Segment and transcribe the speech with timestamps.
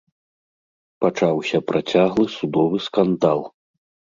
[1.03, 3.39] Пачаўся працяглы судовы скандал.